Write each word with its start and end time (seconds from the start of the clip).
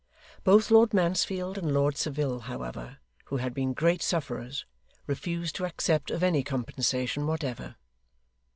Both 0.43 0.71
Lord 0.71 0.95
Mansfield 0.95 1.59
and 1.59 1.71
Lord 1.75 1.95
Saville, 1.95 2.39
however, 2.39 2.97
who 3.25 3.37
had 3.37 3.53
been 3.53 3.73
great 3.73 4.01
sufferers, 4.01 4.65
refused 5.05 5.55
to 5.57 5.65
accept 5.65 6.09
of 6.09 6.23
any 6.23 6.41
compensation 6.41 7.27
whatever. 7.27 7.75